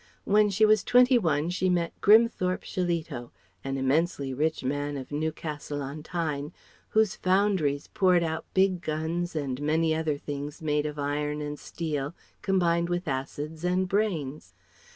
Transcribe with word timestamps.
When 0.23 0.49
she 0.49 0.65
was 0.65 0.83
twenty 0.83 1.19
one 1.19 1.51
she 1.51 1.69
met 1.69 1.93
Grimthorpe 2.01 2.63
Shillito, 2.63 3.29
an 3.63 3.77
immensely 3.77 4.33
rich 4.33 4.63
man 4.63 4.97
of 4.97 5.11
Newcastle 5.11 5.83
on 5.83 6.01
Tyne, 6.01 6.53
whose 6.89 7.15
foundries 7.15 7.85
poured 7.87 8.23
out 8.23 8.47
big 8.55 8.81
guns 8.81 9.35
and 9.35 9.61
many 9.61 9.93
other 9.93 10.17
things 10.17 10.59
made 10.59 10.87
of 10.87 10.97
iron 10.97 11.39
and 11.39 11.59
steel 11.59 12.15
combined 12.41 12.89
with 12.89 13.07
acids 13.07 13.63
and 13.63 13.87
brains. 13.87 14.55